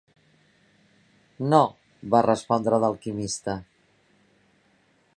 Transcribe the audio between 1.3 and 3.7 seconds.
"No", va respondre d'alquimista.